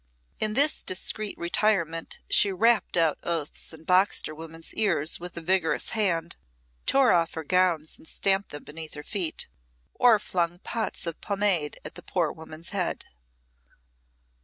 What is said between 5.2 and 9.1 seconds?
a vigorous hand, tore off her gowns and stamped them beneath her